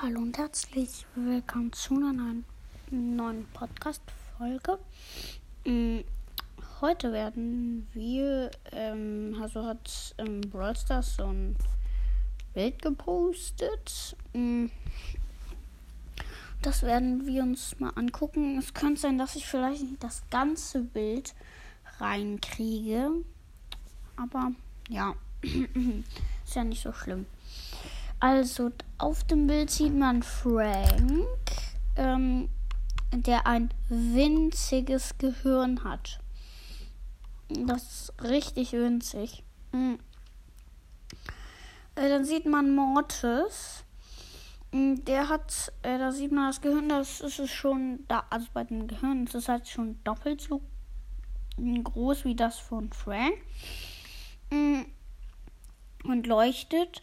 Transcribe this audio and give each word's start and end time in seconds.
Hallo 0.00 0.20
und 0.20 0.38
herzlich 0.38 1.06
willkommen 1.16 1.72
zu 1.72 1.96
einer 1.96 2.36
neuen, 2.90 3.46
Podcast-Folge. 3.52 4.78
Mm, 5.64 5.98
Heute 6.80 7.12
werden 7.12 7.88
wir, 7.92 8.52
ähm, 8.70 9.36
also 9.42 9.64
hat 9.64 10.14
ähm, 10.18 10.40
Brawl 10.42 10.76
Stars 10.76 11.16
so 11.16 11.24
ein 11.24 11.56
Bild 12.54 12.80
gepostet. 12.80 14.16
Mm, 14.34 14.66
Das 16.62 16.84
werden 16.84 17.26
wir 17.26 17.42
uns 17.42 17.80
mal 17.80 17.90
angucken. 17.96 18.56
Es 18.58 18.74
könnte 18.74 19.00
sein, 19.00 19.18
dass 19.18 19.34
ich 19.34 19.46
vielleicht 19.46 19.82
nicht 19.82 20.04
das 20.04 20.22
ganze 20.30 20.82
Bild 20.82 21.34
reinkriege. 21.98 23.10
Aber 24.16 24.52
ja, 24.88 25.14
ist 25.42 26.54
ja 26.54 26.62
nicht 26.62 26.82
so 26.82 26.92
schlimm. 26.92 27.26
Also 28.20 28.70
auf 28.98 29.24
dem 29.24 29.46
Bild 29.46 29.70
sieht 29.70 29.94
man 29.94 30.22
Frank, 30.22 31.26
ähm, 31.96 32.48
der 33.12 33.46
ein 33.46 33.72
winziges 33.88 35.16
Gehirn 35.18 35.84
hat. 35.84 36.18
Das 37.48 37.82
ist 37.82 38.22
richtig 38.22 38.72
winzig. 38.72 39.44
Mhm. 39.72 39.98
Äh, 41.94 42.08
dann 42.08 42.24
sieht 42.24 42.44
man 42.44 42.74
Mortis. 42.74 43.84
Mm, 44.72 44.96
Der 45.06 45.28
hat, 45.28 45.72
äh, 45.82 45.98
da 45.98 46.12
sieht 46.12 46.32
man 46.32 46.48
das 46.48 46.60
Gehirn, 46.60 46.88
das 46.88 47.20
ist 47.20 47.38
es 47.38 47.50
schon 47.50 48.04
da, 48.08 48.24
also 48.30 48.48
bei 48.52 48.64
dem 48.64 48.86
Gehirn 48.86 49.26
ist 49.26 49.34
es 49.34 49.48
halt 49.48 49.66
schon 49.68 49.98
doppelt 50.04 50.40
so 50.40 50.60
groß 51.56 52.24
wie 52.24 52.34
das 52.36 52.58
von 52.58 52.92
Frank. 52.92 53.34
Mm, 54.50 54.82
Und 56.04 56.26
leuchtet. 56.26 57.02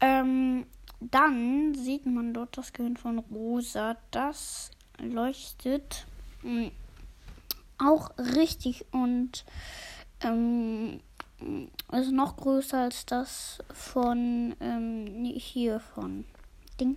Ähm, 0.00 0.66
dann 1.00 1.74
sieht 1.74 2.06
man 2.06 2.34
dort 2.34 2.56
das 2.56 2.72
Gehirn 2.72 2.96
von 2.96 3.18
Rosa. 3.18 3.96
Das 4.10 4.70
leuchtet 4.98 6.06
mh, 6.42 6.70
auch 7.78 8.10
richtig 8.18 8.86
und 8.92 9.44
ähm, 10.20 11.00
ist 11.92 12.12
noch 12.12 12.36
größer 12.36 12.78
als 12.78 13.04
das 13.06 13.58
von 13.72 14.56
ähm, 14.60 15.24
hier 15.36 15.80
von 15.80 16.24
Ding, 16.80 16.96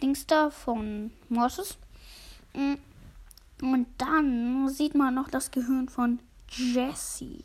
Dings 0.00 0.26
da 0.26 0.50
von 0.50 1.10
Morses. 1.28 1.76
Mm, 2.54 2.74
Und 3.60 3.86
dann 3.98 4.68
sieht 4.68 4.94
man 4.94 5.14
noch 5.14 5.28
das 5.28 5.50
Gehirn 5.50 5.88
von 5.88 6.20
Jessie. 6.50 7.44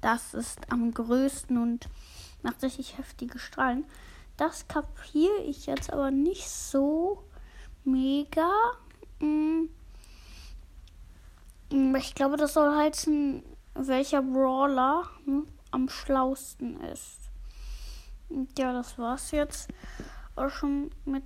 Das 0.00 0.32
ist 0.32 0.72
am 0.72 0.92
größten 0.94 1.58
und 1.58 1.88
macht 2.42 2.62
richtig 2.62 2.98
heftige 2.98 3.38
Strahlen. 3.38 3.84
Das 4.36 4.68
kapiere 4.68 5.42
ich 5.44 5.66
jetzt 5.66 5.92
aber 5.92 6.10
nicht 6.10 6.48
so 6.48 7.22
mega. 7.84 8.50
Mm. 9.20 9.66
Ich 11.96 12.14
glaube, 12.14 12.36
das 12.36 12.54
soll 12.54 12.74
heißen, 12.74 13.42
welcher 13.74 14.22
Brawler 14.22 15.08
hm, 15.24 15.46
am 15.70 15.88
schlausten 15.88 16.80
ist. 16.80 17.18
Ja, 18.58 18.72
das 18.72 18.98
war's 18.98 19.30
jetzt 19.30 19.68
auch 20.36 20.50
schon 20.50 20.90
mit 21.04 21.24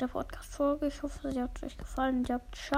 der 0.00 0.06
Podcast-Folge. 0.06 0.86
Ich 0.86 1.02
hoffe, 1.02 1.32
sie 1.32 1.42
hat 1.42 1.62
euch 1.62 1.76
gefallen. 1.76 2.24
Ihr 2.28 2.40
ciao. 2.52 2.74